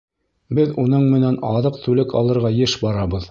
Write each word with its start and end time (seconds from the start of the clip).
Беҙ 0.59 0.71
уның 0.83 1.05
менән 1.11 1.37
аҙыҡ-түлек 1.51 2.17
алырға 2.23 2.53
йыш 2.61 2.77
барабыҙ. 2.87 3.19